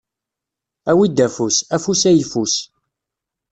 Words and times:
Awi-d 0.89 1.17
afus, 1.25 1.57
afus 1.75 2.01
ayffus. 2.09 2.55